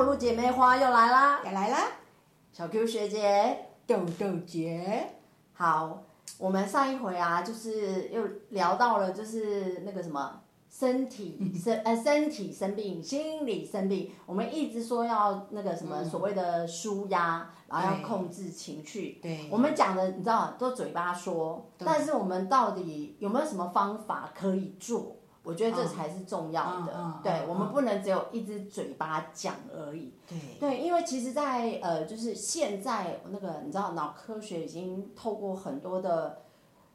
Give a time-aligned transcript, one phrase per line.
[0.00, 1.76] 末路姐妹花又来啦，也来啦，
[2.50, 5.10] 小 Q 学姐，豆豆姐，
[5.52, 6.02] 好，
[6.38, 10.40] 我们上一回啊，就是又聊到了，就是那个什么
[10.70, 19.18] 身体 生呃身体生病，心理生病，我们一直说要那个什么所谓的舒压，然后要控制情绪。
[19.20, 19.50] 对。
[19.50, 25.18] 我们讲的你知道都嘴巴说，但是我们到底有没有什么方法可以做？
[25.42, 27.20] 我觉得这才是重要的。
[27.22, 30.12] 对嗯我们不能只有一只嘴巴讲而已。
[30.28, 36.42] 对，对，因为其实在，呃，就是现在那个，你知道，脑科学已经透过很多的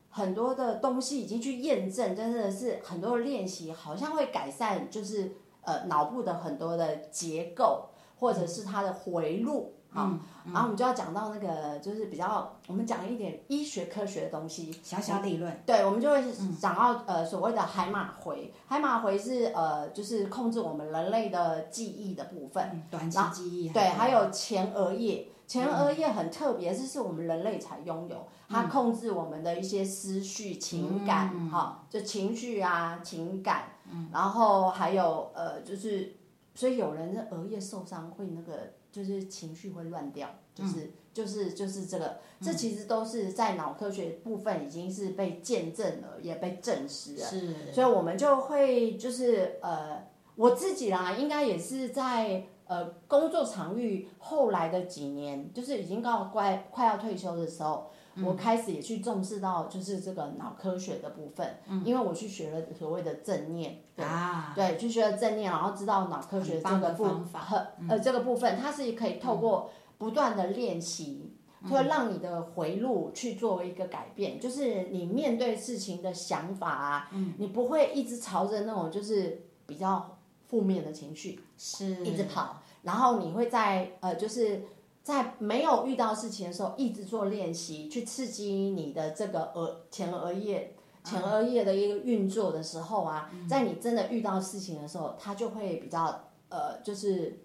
[0.09, 9.74] 很多的东西已经去验证，真的是很多的练习，好像会改善，就是呃脑部的很多的结构，或者是它的回路。
[9.95, 10.12] 好，
[10.45, 16.22] 然后我们就要讲到那个，就是比较我们讲一点医学科学的东西，小小理论，对，我们就会
[16.59, 22.69] 讲到、呃所谓的海马回，海马回是呃就是控制我们人类的记忆的部分。
[22.73, 34.09] 嗯短期记忆，对，还有前额叶，前额叶很特别，这是我们人类才拥有，它控制我们的一些思绪、情感，哈、就情绪啊、情感，嗯。
[34.12, 36.16] 然后还有呃，就是，
[36.53, 47.25] 所以有人的额叶受伤会那个，就是情绪会乱掉，就是、就是就是这个，这其实都是在脑科学部分已经是被见证了，也被证实了。
[47.25, 50.01] 是，所以我们就会就是呃，
[50.38, 57.91] 我自己啦，应该也是在呃工作场域后来的几年，就是已经到快快要退休的时候，
[58.23, 64.05] 我开始也去重视到就是这个脑科学的部分，因为我去学了所谓的正念，对。
[64.05, 71.33] 啊，对，去学了正念，然后知道脑科学这个部方法和呃这个部分，它是可以透过不断的练习，
[71.69, 80.17] 会让你的回路去做一个改变，就是你面对事情的想法啊，你不会一直朝着那种就是比较
[80.47, 82.06] 负面的情绪是。
[82.06, 84.63] 一直跑，然后你会在呃就是。
[85.05, 90.73] 在没有遇到事情的时候，一直做练习，去刺激你的这个额前额叶
[91.03, 97.38] 前额叶的一个运作的时候啊，在你真的遇到事情的时候，它就会比较呃，就是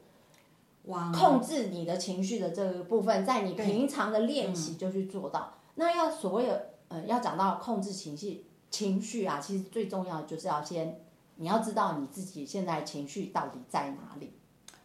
[0.84, 5.52] 往控制你的情绪的这个部分，在你平常的练习就去做到。
[5.74, 10.98] 那要所谓的呃，要讲到控制情绪情绪啊，其实最重要的就是要先
[11.36, 14.32] 你要知道你自己现在情绪到底在哪里。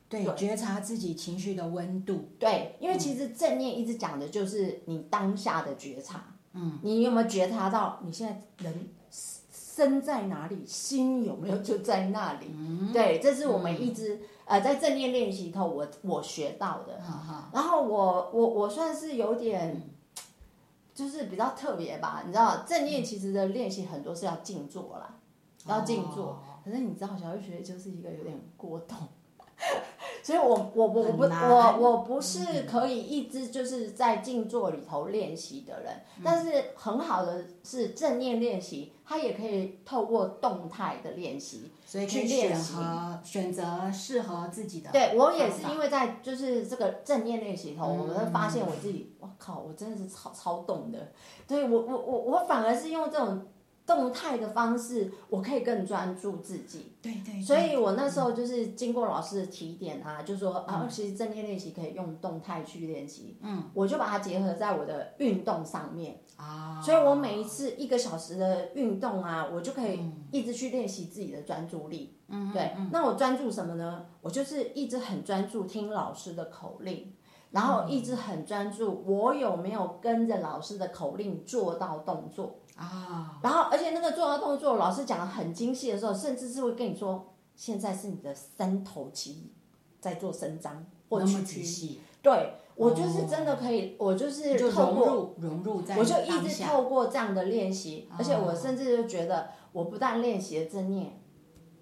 [0.08, 6.36] 对觉察自己情绪的温度，对，因为其实正念一直讲的就是你当下的觉察。
[6.54, 8.90] 嗯，你有没有觉察到你现在人
[9.52, 12.48] 身在哪里，心有没有就在那里？
[12.94, 17.02] 对，这是我们一直、呃在正念练习头我我学到的。
[17.02, 19.82] 哈哈，然后我我我算是有点，
[20.94, 22.22] 就是比较特别吧。
[22.26, 25.18] 你知道，正念其实的练习很多是要静坐啦，
[25.68, 26.42] 要静坐。
[26.64, 28.98] 可是你知道，小学学就是一个有点过动。
[30.26, 51.12] 所以我我我我不我我不是可以一直就是在静坐里头练习的人，但是很好的是正念练习，它也可以透过动态的练习，所以去选练习择选择适合自己的，对我也是因为在就是这个正念练习头，我们会发现我自己，我靠，我真的是超超动的。
[51.48, 53.46] 对我我我我反而是用这种
[53.86, 56.94] 动态的方式，我可以更专注自己。
[57.02, 63.38] 对对，所以我那时候就是经过老师的提点啊，就说啊，其实正念练习可以用动态去练习。
[63.42, 66.20] 嗯，我就把它结合在我的运动上面。
[66.38, 72.18] 啊，所以我每一次一个小时的运动啊，我就可以一直去练习自己的专注力。
[72.28, 72.72] 嗯，对。
[72.92, 74.06] 那我专注什么呢？
[74.22, 77.14] 我就是一直很专注听老师的口令，
[77.56, 82.58] 然后一直很专注我有没有跟着老师的口令做到动作。
[82.76, 89.54] 啊，然后而且那个做到动作，老师讲的很精细的时候，甚至是会跟你说，现在是你的三头肌
[90.02, 91.62] 在做伸张或屈曲。
[91.62, 101.18] 仔细，对我就是真的可以，我就是就透过融入融入在我就一直透过这样的练习，而且我哦甚至就觉得，我不但练习了正念，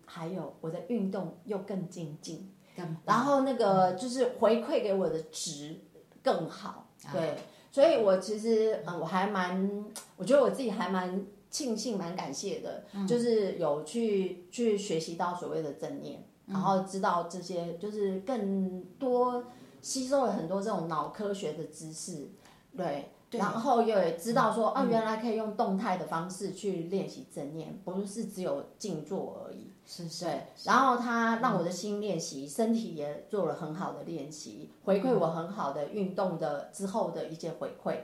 [0.06, 2.53] 还有我的运动又更精进，更
[3.06, 5.80] 然后那个就是回馈给我的值
[6.24, 7.12] 更好，啊。
[7.14, 7.36] 对，
[7.72, 9.86] 所以我其实嗯，我还蛮，
[10.18, 13.08] 我觉得我自己还蛮庆幸、蛮感谢的，嗯。
[13.08, 16.54] 就是有去去学习到所谓的正念，嗯。
[16.54, 19.44] 然后知道这些就是更多
[19.82, 22.30] 吸收了很多这种脑科学的知识，
[22.76, 23.10] 对。
[23.38, 29.72] 然后也知道说，啊，原来可以用动态的方式去练习正念，不是只有静坐而已。
[29.86, 37.98] 是是对，然后他让我的心练习，身体也做了很好的练习，回馈我很好的运动的之后的一些回馈。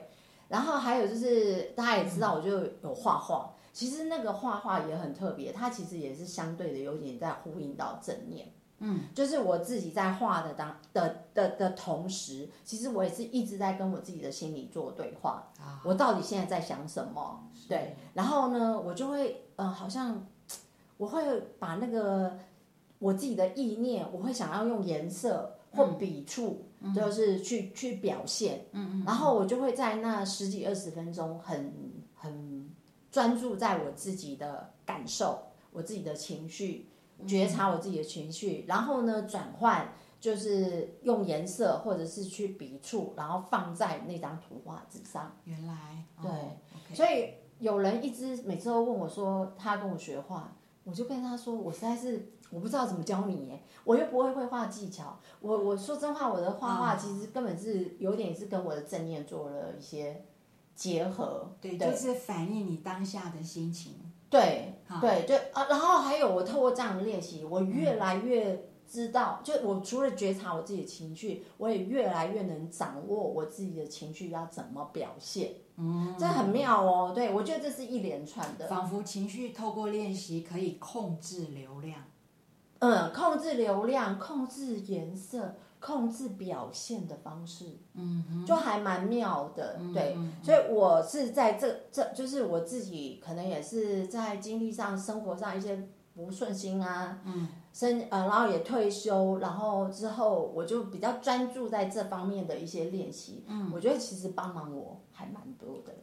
[0.48, 3.54] 然后还有就是大家也知道，我就有画画。
[3.72, 8.48] 其实那个画画也很特别，它其实也是相对的有点在呼应到正念。
[8.80, 15.50] 嗯，就是我自己在画的当的的的同时，其实我也是一直在跟我自己的心里做对话。
[15.60, 17.46] 啊，我到底现在在想什么？
[17.68, 20.26] 对，然后呢，我就会呃，好像
[20.96, 21.22] 我会
[21.58, 22.38] 把那个
[22.98, 28.66] 我自己的意念，我会想要用颜色或笔触，就是去去表现。
[28.72, 29.04] 嗯嗯。
[29.06, 31.72] 然后我就会在那十几二十分钟很
[32.14, 32.70] 很
[33.10, 35.38] 专注在我自己的感受、
[35.72, 36.88] 我自己的情绪，
[37.26, 39.92] 觉察我自己的情绪，然后呢转换。
[40.20, 45.34] 就是用颜色或者是去笔触，然后放在那张图画纸上。
[45.44, 55.18] 原来对，所以有人一直每次都问我说他跟我学画，我就跟他说我实在是我不知道怎么教你耶，我又不会绘画技巧。
[55.40, 60.26] 我我说真话，我的画画其实根本是有点是跟我的正念做了一些
[60.74, 61.50] 结合。
[61.62, 64.09] 对，就是反映你当下的心情。
[64.30, 68.66] 对对对啊，然后还有我透过这样的练习，我越来越。
[68.92, 75.52] 知道，就我除了觉察我自己的情绪，我也越来越能掌握我自己的情绪要怎么表现。
[75.76, 77.12] 嗯，这很妙哦。
[77.14, 82.02] 对，我觉得这是一连串的，仿佛情绪透过练习可以控制流量。
[82.80, 87.78] 嗯，控制流量，控制颜色，控制表现的方式。
[87.94, 89.80] 嗯，就还蛮妙的。
[89.92, 97.20] 对，所以我是在这这就是我自己可能也是在经历上、生活上一些不顺心啊。
[97.24, 97.48] 嗯。
[97.72, 103.44] 生呃，然后也退休，然后之后我就比较专注在这方面的一些练习。
[103.46, 105.94] 嗯，我觉得其实帮忙我还蛮多的，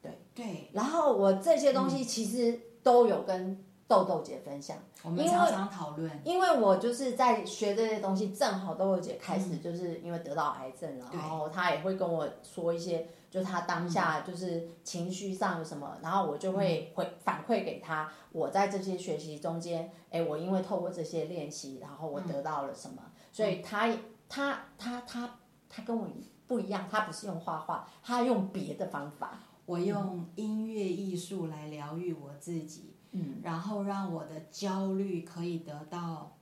[0.00, 0.70] 对对。
[0.72, 6.10] 然后我这些东西其实都有跟豆豆姐分享，我们常常讨论。
[6.24, 13.08] 因为我就是在学这些东西，正好豆豆姐开始就是因为得到癌症了，然后她也会跟我说一些。
[13.28, 18.10] 就她当下就是情绪上有什么，然后我就会回反馈给她。
[18.32, 23.02] 我在这些学习中间，哎，我因为透过这些练习，然后我得到了什么，
[23.32, 23.94] 所以她
[24.26, 25.38] 她她她
[25.68, 26.08] 她跟我
[26.46, 29.38] 不一样，她不是用画画，她用别的方法。
[29.66, 36.36] 我用音乐艺术来疗愈我自己，嗯，然后让我的焦虑可以得到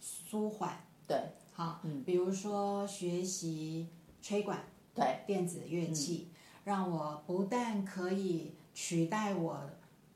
[0.00, 0.76] 舒缓。
[1.06, 1.16] 对，
[1.52, 3.88] 好，嗯，比如说学习
[4.22, 6.30] 吹管，对，电子乐器。
[6.64, 9.60] 让我不但可以取代我，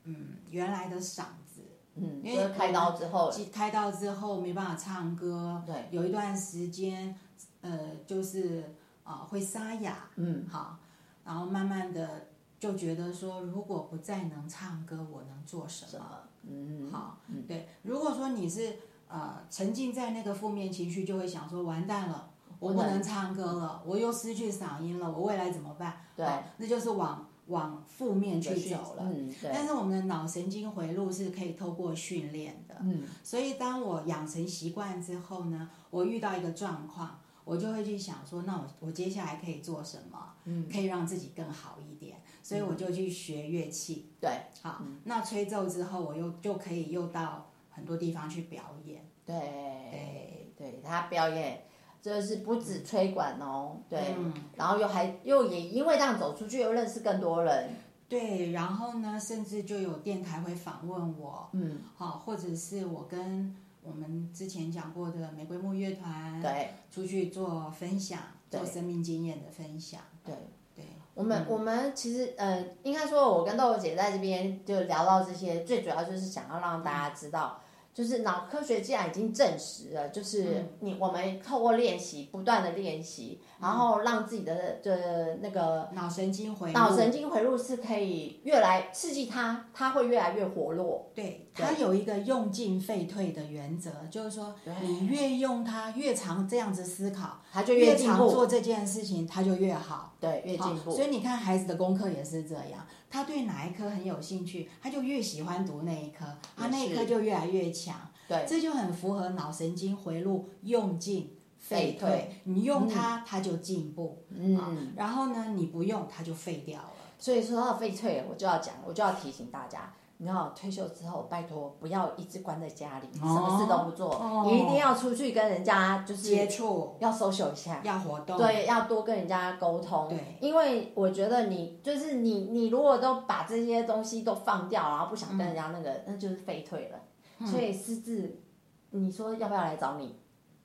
[0.05, 1.61] 嗯，原来的嗓子，
[1.93, 7.15] 嗯，因为开刀之后，开刀之后没办法唱歌，对，有一段时间，
[7.61, 8.73] 呃，就是
[9.03, 10.79] 啊会沙哑，嗯，好，
[11.23, 12.25] 然后慢慢的
[12.59, 16.17] 就觉得说，如果不再能唱歌，我能做什么？
[16.43, 17.17] 嗯，好，
[17.47, 18.75] 对，如果说你是
[19.07, 22.31] 呃沉浸在那个负面情绪，就会想说，完蛋了。
[22.59, 26.01] 我不能唱歌了，我又失去嗓音了，我未来怎么办？
[26.13, 26.27] 对，
[26.57, 29.03] 那就是往往负面去走了。
[29.05, 29.49] 嗯，对。
[29.53, 32.75] 但是我们的脑神经回路是可以透过训练的。
[32.81, 33.03] 嗯。
[33.23, 40.33] 所以当我养成习惯之后呢，我遇到一个状况，我就会去想说，那我我接下来可以做什么？
[40.45, 40.67] 嗯。
[40.71, 44.11] 可以让自己更好一点，所以我就去学乐器。
[44.19, 44.29] 对。
[44.61, 49.05] 好，那吹奏之后，我又就可以又到很多地方去表演。
[49.25, 49.35] 对。
[49.35, 51.63] 对，对他表演。
[52.01, 54.15] 就是不止吹管哦，对，
[54.55, 57.71] 然后又还又也因为这样走出去，又认识更多人。
[58.07, 68.19] 对，然后呢，甚至就有电台会访问我，嗯，好，或者是我跟我们之前讲过的玫瑰木乐团，对，出去做分享，
[68.49, 70.01] 做生命经验的分享。
[70.25, 70.33] 对。
[70.75, 77.59] 对，我们我们其实呃，应该说，我跟豆豆姐在这边就聊到这些，最主要就是想要让大家知道。
[77.91, 91.11] 就是脑科学既然已经证实了，就是你我们透过练习，不断的练习，然后让自己的的那个脑神经回脑神经回路是可以越来刺激它，它会越来越活络。
[91.13, 100.13] 对，它有一个用进废退的原则，就是说你越用它越常这样子思考，它就越常做这件事情，它就越好。
[100.19, 100.91] 对，越进步。
[100.91, 102.85] 所以你看孩子的功课也是这样。
[103.11, 106.25] 他对哪一科很有兴趣，他就越喜欢读那一科，
[106.55, 107.95] 他那一科就越来越强。
[108.27, 112.41] 对，这就很符合脑神经回路用进废退。
[112.43, 114.23] 你用它，它就进步。
[114.29, 116.91] 嗯，然后呢，你不用，它就废掉了。
[117.17, 119.91] 所以说到废退，我就要讲，我就要提醒大家。
[120.21, 130.09] 你看，退休之后，拜托不要一直关在家里，什么事都不做，你一定要出去跟人家就是接触，要 social 一下，要活动，对，要多跟人家沟通。
[130.09, 136.99] 对，因为我觉得你就是你，你如果都把这些东西都放掉，然后不想跟人家那个，那就是废退了。
[137.45, 138.41] 所以私自，
[138.89, 140.19] 你说要不要来找你？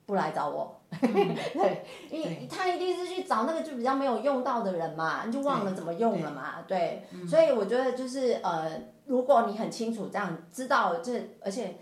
[0.05, 11.77] 不来找我， 对，因为他一定是去找那个就比较没有用到的人嘛，你就忘了怎么用了嘛，对，所以我觉得就是呃，如果你很清楚这样知道这，而且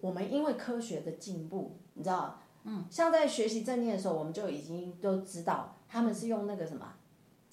[0.00, 6.86] 我们因为科学的进步，你知道，嗯，像在学习正念的时候，我们就已经都知道他们是用那个什么。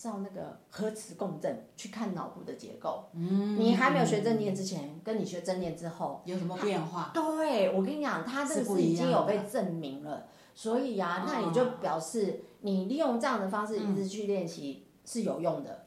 [0.05, 3.09] 照那个核磁共振去看脑部的结构。
[3.13, 7.09] 嗯，你还没有学正念之前，跟你学正念之后有什么变化？
[7.11, 10.27] 对，我跟你讲，它这个是已经有被证明了。
[10.53, 15.85] 所以啊，那也就表示你利用这样的方式一直去练习是有用的。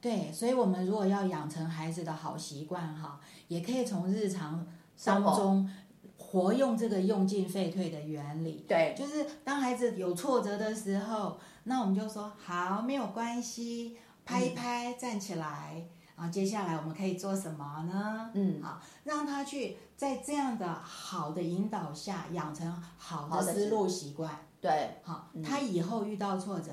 [0.00, 4.66] 对，所以我们如果要养成孩子的好习惯哈，也可以从日常
[5.04, 5.70] 当中
[6.16, 8.64] 活用这个用进废退的原理。
[8.66, 11.36] 对，就是当孩子有挫折的时候。
[11.68, 18.30] 那我们就说好，没有关系，拍一拍，站起来，然后接下来我们可以做什么呢？
[18.32, 24.46] 嗯，好，让他去在这样的好的引导下养成好的思路习惯。
[24.62, 26.72] 对，好，他以后遇到挫折，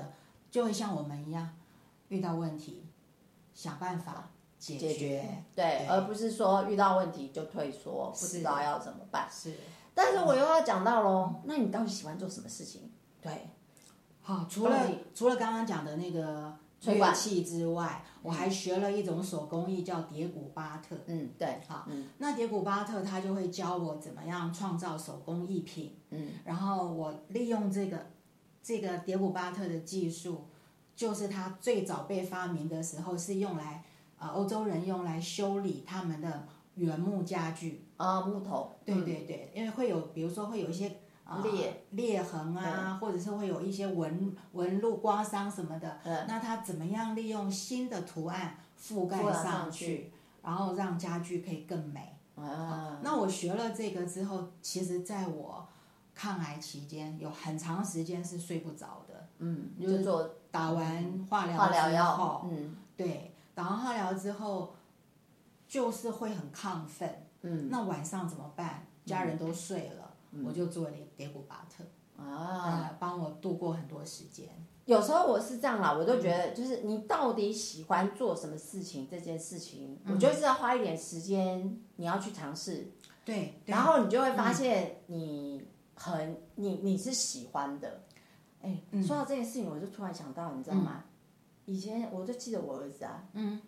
[0.50, 1.46] 就会像我们一样，
[2.08, 2.88] 遇到问题，
[3.52, 5.44] 想办法解决。
[5.54, 9.28] 对，而不是说遇到问题就退缩，不知道要怎么办。
[9.30, 9.54] 是，
[9.92, 12.90] 但是我又要讲到喽，那你到底喜欢做什么事情？
[13.20, 13.50] 对。
[14.26, 16.52] 好，除了除了刚刚讲的那个
[16.84, 20.96] 乐器之外，我还学了一种手工艺，叫叠古巴特。
[21.06, 21.86] 嗯，对，好，
[22.18, 25.94] 那叠古巴特他就会教我怎么样创造手工艺品。
[26.10, 28.06] 嗯，然后我利用这个
[28.60, 30.46] 这个叠古巴特的技术，
[30.96, 33.84] 就是它最早被发明的时候是用来
[34.18, 38.74] 啊欧洲人用来修理他们的原木家具啊木头。
[38.84, 40.96] 对对对，因为会有比如说会有一些。
[41.42, 45.98] 裂裂痕啊，或者是会有一些纹纹路、刮伤什么的。
[46.28, 52.16] 那它怎么样利用新的图案覆盖上去，然后让家具可以更美？
[52.36, 55.66] 啊，那我学了这个之后，其实在我
[56.14, 59.26] 抗癌期间有很长时间是睡不着的。
[59.38, 64.74] 嗯，就是做打完化疗之后，嗯，对，打完化疗之后
[65.66, 67.26] 就是会很亢奋。
[67.42, 68.86] 嗯，那晚上怎么办？
[69.04, 70.05] 家人都睡了。
[70.44, 71.84] 我就做了叠古巴特
[72.22, 74.48] 啊，帮我度过很多时间。
[74.84, 82.92] 有时候我是这样啦，我都觉得就是你到底喜欢做什么事情，这件事情，我觉得是要花一点时间，你要去尝试。
[83.24, 85.66] 对，然后你就会发现你
[85.96, 88.02] 很你你是喜欢的。
[88.62, 91.04] 哎，说到这件事情，我就突然想到，你知道吗？
[91.64, 93.60] 以前我就记得我儿子啊，嗯，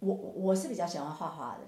[0.00, 1.60] 我我是比较喜欢画画的。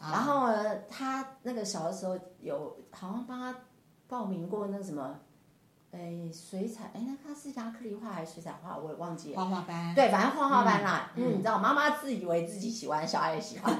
[0.00, 3.58] 然后呢，他那个小的时候有好像帮他
[4.06, 5.18] 报名过那什么，
[5.90, 9.40] 哎，水彩，哎，那他是亚克力画还是水彩画，我也忘记了。
[9.42, 9.94] 画画班。
[9.94, 11.10] 对，反正画画班啦。
[11.16, 13.74] 因为你知道，妈妈自以为自己喜欢，小孩也喜欢。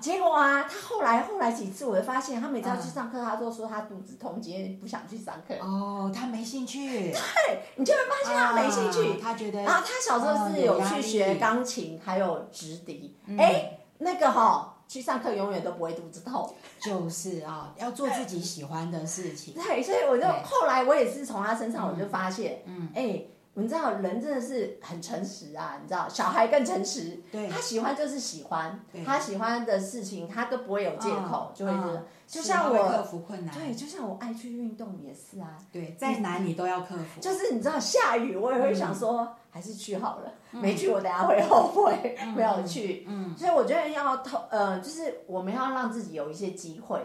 [0.00, 5.54] 结果啊，他后来后来几次，我就发现他每次要去上课，他都说他肚子痛，今天不想去上课。
[5.62, 7.12] 哦，他没兴趣。
[7.12, 9.20] 对，你就会发现他没兴趣。
[9.20, 9.62] 他觉得。
[9.62, 13.16] 然后他小时候是有去学钢琴，还有直笛。
[13.38, 14.76] 哎，那个哈。
[14.90, 19.54] 去上课永远都不会肚子痛，就是啊，要做自己喜欢的事情。
[19.62, 23.22] 对，所以我就后来我也是从他身上我就发现，嗯，哎，
[23.54, 32.04] 你知道人真的是很诚实啊，你知道小孩更诚实，对，他喜欢就是喜欢，他喜欢的事情他都不会有借口，就会觉得。
[32.30, 35.58] 就像我克服困难，对，就像我爱去运动也是啊。
[35.72, 37.20] 对，再难你都要克服。
[37.20, 43.04] 就是你知道下雨，我也会想说还是去好了，没去我等下会后悔没有去。
[43.08, 47.00] 嗯，所以我觉得要投呃，就是我们要让自己有一些机会，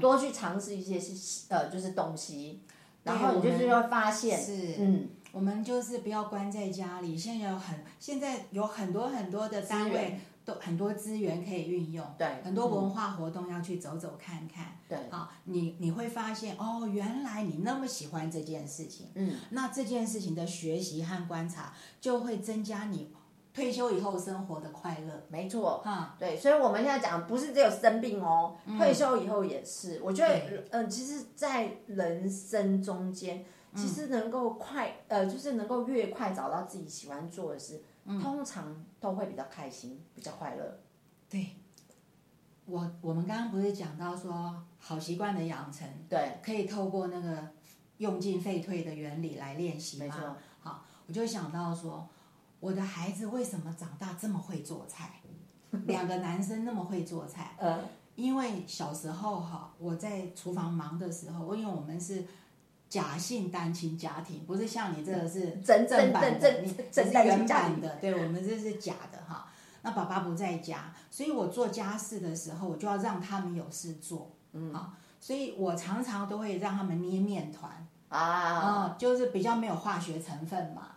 [0.00, 2.62] 多去尝试一些是呃，就是东西，
[3.04, 7.18] 然后你就是会发现是嗯，我们就是不要关在家里。
[7.18, 10.18] 现在有很现在有很多很多的单位。
[10.44, 23.12] 都很多资源可以运用，对，很多文化活动要去走走看看，对，啊，你你会发现哦，原来你那么喜欢这件事情，嗯，那这件事情的学习和观察就会增加你
[23.52, 33.44] 退休以后生活的快乐，没错，哈，对，所以我们现在讲不是只有生病哦，退休以后也是，我觉得，嗯，其实，在人生中间，
[33.74, 37.82] 其实能够快，呃，就是能够越快找到自己喜欢做的事。
[38.06, 40.80] 通常都会比较开心，比较快乐。
[41.28, 41.56] 对，
[42.66, 47.48] 我我们刚刚不是讲到说好习惯的养成，对，可以透过那个
[47.98, 50.04] 用进废退的原理来练习吗？
[50.06, 50.36] 没错。
[50.60, 52.08] 好，我就想到说，
[52.58, 55.20] 我的孩子为什么长大这么会做菜？
[55.86, 57.54] 两个男生那么会做菜？
[57.58, 57.80] 呃，
[58.16, 62.24] 因为小时候哈，我在厨房忙的时候，因为我们是。
[62.90, 69.46] 假性单亲家庭不是像你这个是真正版的，你这是原版的，对我们这是假的哈。
[69.82, 77.70] 那爸爸不在家，所以我做家事的时候，我就要让他们有事做，嗯啊，所以我常常都会让他们捏面团
[78.08, 80.88] 啊，就是比较没有化学成分嘛。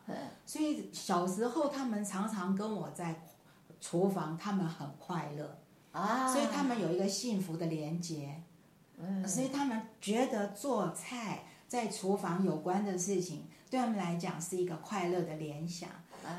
[0.46, 3.22] 所以小时候他们常常跟我在
[3.80, 5.58] 厨房，他们很快乐
[5.92, 8.42] 啊，所以他们有一个幸福的连接。
[9.28, 15.89] 所以他们觉得做菜在厨房有关的事情，对他们来讲是一个快乐的联想。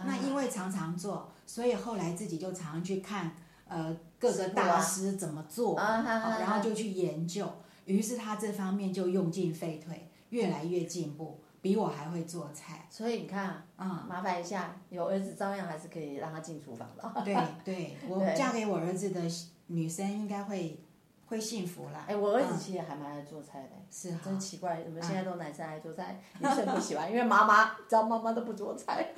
[0.06, 3.32] 那因为常常做，所以后来自己就常常去看
[3.66, 7.52] 呃各个大师怎么做，然后就去研究，
[7.84, 11.40] 于是他这方面就用进废退，越来越进步。
[11.60, 17.22] 比我还会做菜，所以你看，嗯，麻烦一下，有儿子照样还是可以让他进厨房的。
[17.24, 19.22] 对对，我 嫁给我儿子的
[19.66, 20.78] 女生应该会
[21.26, 22.04] 会幸福啦。
[22.06, 27.10] 哎，我儿子其实还蛮爱做菜的，是真奇怪，怎么现在都男生爱做菜，女生不喜欢？
[27.10, 29.08] 因为妈妈，知道妈妈都不做菜，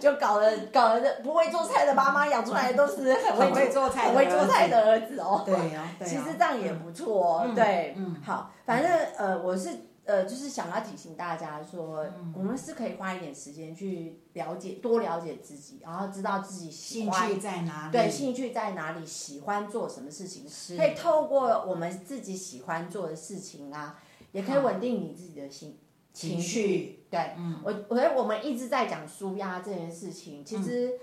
[0.00, 5.42] 就搞了搞了不会做菜的妈妈养出来都是 很会做菜、很会做菜的儿子哦。
[5.44, 7.52] 对哦，其实这样也不错哦。
[7.54, 9.70] 对，嗯，好，反正呃，我是。
[10.04, 12.04] 呃，就是想要提醒大家说，
[12.34, 23.96] 我们是可以花一点时间去了解，多了解自己，然后知道自己兴趣在哪里，对，兴趣在哪里，喜欢做什么事情，可以透过我们自己喜欢做的事情啊，
[24.32, 25.78] 也可以稳定你自己的心
[26.12, 27.04] 情绪。
[27.08, 30.98] 对，我我觉得我们一直在讲舒压这件事情，其实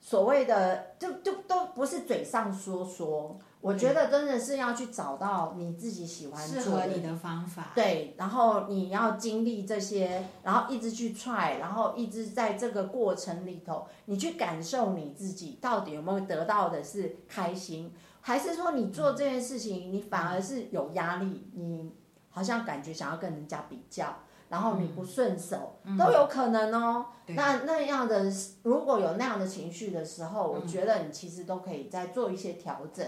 [0.00, 3.38] 所谓的就就都不是嘴上说说。
[3.64, 17.90] 我觉得真的是要去找到你自己喜欢做的你的方法，对，然后你要经历这些，然后一直去 try，然后一直在这个过程里头，你去感受你自己到底有没有得到的是开心，
[18.20, 21.90] 还是说你做这件事情你反而是有压力，你
[22.28, 24.14] 好像感觉想要跟人家比较，
[24.50, 27.06] 然后你不顺手，都有可能哦。
[27.28, 28.30] 那那样的
[28.62, 33.06] 如果有那样的情绪的时候，我觉得你其实都可以再做一些调整。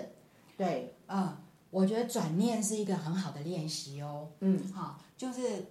[0.56, 1.36] 对，嗯，
[1.70, 4.28] 我觉得转念是一个很好的练习哦。
[4.40, 5.66] 嗯，好，就是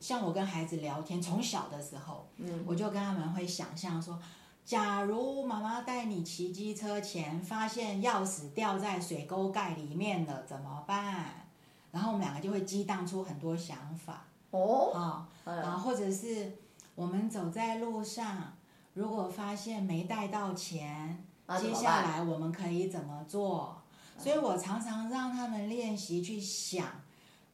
[0.00, 4.20] 像我跟孩子聊天，从小的时候，嗯，我就跟他们会想象说，
[4.64, 11.46] 假如妈妈带你骑机车前，发现钥匙掉在水沟盖里面了，怎么办？
[11.90, 14.24] 然后我们两个就会激荡出很多想法。
[14.50, 16.52] 哦，啊，然后或者是
[16.94, 18.52] 我们走在路上，
[18.92, 21.24] 如果发现没带到钱，
[21.58, 23.77] 接下来我们可以怎么做？
[24.18, 26.84] 所以我常常让他们练习去想，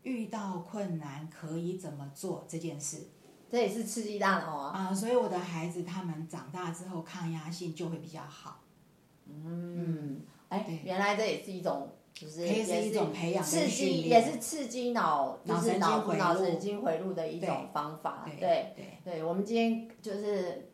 [0.03, 3.07] 遇到困难可以怎么做这件事，
[3.51, 4.79] 这也是刺激大脑啊。
[4.79, 8.63] 啊，所以我的孩子他们长大之后抗压性就会比较好。
[9.29, 18.25] 嗯，哎，原来这也是一种，就是也是一种培养刺激，也是刺激脑，就是脑脑神经回路的一种方法。
[18.27, 20.71] 对对对，我们今天就是。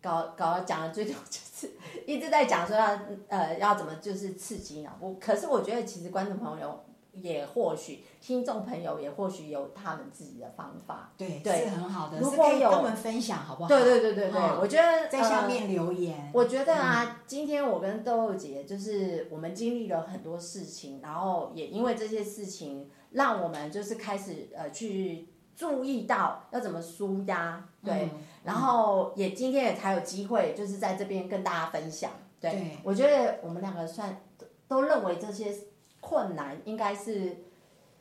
[0.00, 1.70] 搞搞讲的最多就是
[2.06, 13.68] 一直在讲说要呃要怎么就是刺激脑部，可是我觉得其实观众朋友也或许听众朋友也或许有他们自己的方法，对对是很好的，如果有跟我们分享好不好？
[13.68, 16.30] 对对对对对，我觉得在下面留言。
[16.32, 25.28] 我觉得啊，今天我跟豆豆姐就是我们经历了很多事情，然后也因为这些事情，让我们就是开始呃去。
[25.58, 28.08] 注意到要怎么舒压，对，
[28.44, 32.10] 然后也今天也才有机会，就是在这边跟大家分享。
[32.40, 34.20] 对，我觉得我们两个算
[34.66, 35.52] 都认为这些
[36.00, 37.44] 困难应该是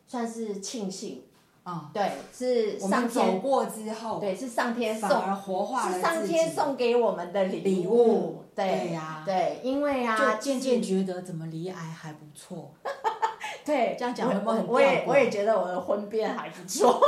[0.08, 1.24] 算是庆幸
[1.64, 8.44] 啊，对，是上天走过之后，对，是上天送而活化是上天送给我们的礼物。
[8.56, 12.72] 对呀，对，因为啊，就渐渐觉得怎么离癌还不错。
[13.68, 17.02] 对，这样讲会不会很我也我也觉得我的婚变还不错，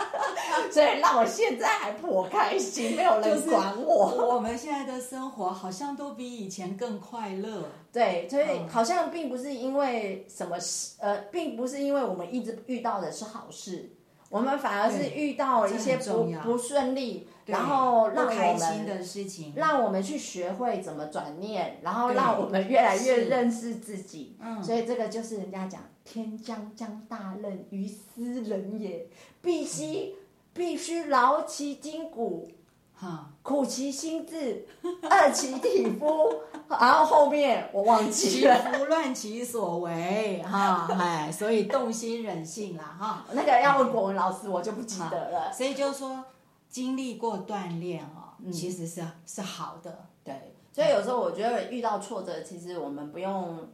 [0.70, 4.34] 所以让我现在还颇开心，没有人管我。
[4.34, 7.62] 我们现在的生活好像都比以前更快乐。
[7.90, 13.90] 对，所以好像并不是因为什么事，呃，并不是因为我们一直遇到的是好事，
[14.28, 17.28] 我们反而是遇到一些不不顺利。
[17.46, 24.38] 然后让我们的事情让我们去学会怎么转念，然后让我们越来越认识自己。
[24.40, 29.08] 嗯，所以这个就是人家讲“天将降大任于斯人也，
[29.40, 30.14] 必须
[30.52, 32.48] 必须劳其筋骨，
[32.94, 34.66] 哈，苦其心志，
[35.02, 36.34] 饿其体肤。”
[36.68, 43.26] 然后后面我忘记了，胡乱其所为，哈， 哎，所以动心忍性啦，哈。
[43.32, 45.52] 那个要问国文老师，我就不记得了。
[45.52, 46.24] 所以就是说。
[46.66, 50.06] 经历过锻炼哦，其实是是好的。
[50.24, 53.68] 对，所以有时候我觉得遇到挫折，其实我们不用，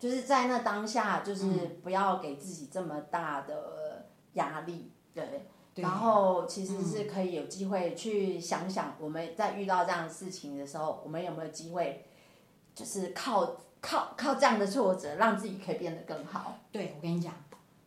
[0.00, 1.46] 就是在那当下，就是
[1.84, 4.90] 不要给自己这么大的压力。
[5.12, 12.06] 对，然后其实是可以有机会去想想，我们在遇到这样的事情的时候，我们有没有机会，
[12.74, 16.56] 就是靠靠靠这样的挫折，让自己可以变得更好。
[16.72, 17.34] 对，我跟你讲，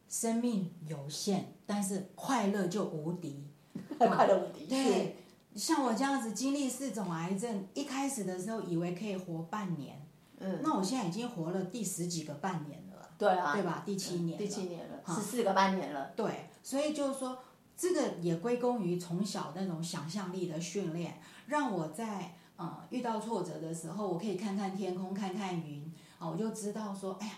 [0.07, 3.47] 生命有限，但是快乐就无敌。
[3.97, 4.67] 快乐无敌。
[4.67, 5.17] 对，
[5.55, 10.02] 像我这样子经历四种癌症，一开始的时候以为可以活半年，
[10.39, 13.09] 嗯，那我现在已经活了第十几个半年了。
[13.17, 13.83] 对啊，对吧？
[13.85, 16.11] 第七年，第七年了，十四个半年了。
[16.15, 17.37] 对，所以就是说，
[17.77, 27.33] 这个也归功于从小那种想象力的训练，让我在呃遇到挫折的时候，我可以看看天空，看看云，啊，我就知道说，哎呀，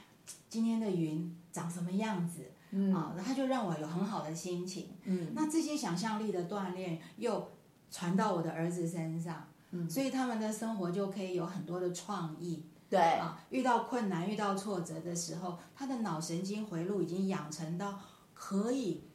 [0.49, 2.51] 今天的云长什么样子。
[2.93, 4.89] 啊，他就让我有很好的心情。
[5.05, 7.51] 嗯，那这些想象力的锻炼又
[7.89, 12.65] 传到我的儿子身上，嗯，所以他们的生活就可以有很多的创意。
[12.89, 17.99] 对啊，遇到困难、遇到挫折的时候，他的脑神经回路已经养成到
[18.33, 19.09] 可以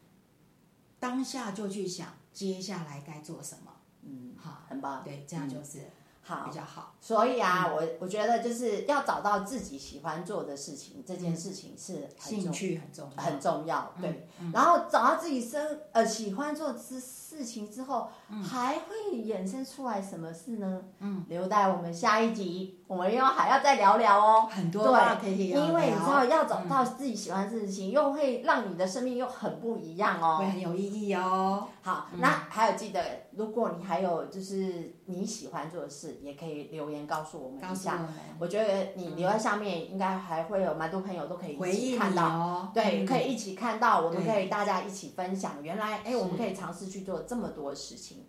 [0.99, 3.73] 当下就去想接下来该做什么。
[4.03, 5.03] 嗯，好，很棒。
[5.05, 5.91] 对，这样就是
[6.23, 6.95] 好比较好。
[7.01, 13.95] 所以啊，我我觉得就是要找到自己喜欢做的事情，这件事情是兴趣很重要，很重要。
[14.01, 18.11] 对，然后找到自己生呃喜欢做之事情之后，
[18.43, 20.83] 还会衍生出来什么事呢？
[20.99, 24.49] 嗯，留待我们下一集，我们又还要再聊聊哦。
[24.51, 24.83] 很多
[25.23, 31.69] 对，因为你知道要找到自己喜欢的事情，又会让你的生命又很不一样哦，会很有意义哦。
[31.83, 33.01] 好，那还有记得，
[33.37, 38.09] 如果你还有就是你喜欢做的事，也可以留言告诉我们一下。
[38.41, 45.63] 我觉得你留在下面，应该还会有蛮多朋友都可以一起看到，对，可以一起看到，我们可以大家一起分享。
[45.63, 48.27] 原来，哎，我们可以尝试去做这么多事情。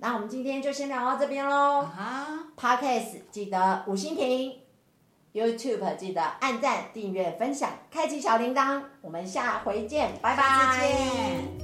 [0.00, 1.80] 对，那我们今天就先聊到这边喽。
[1.80, 4.58] 啊，Podcast 记得五星评
[5.32, 8.82] ，YouTube 记得按赞、订阅、分享、开启小铃铛。
[9.02, 11.59] 我们下回见，拜拜。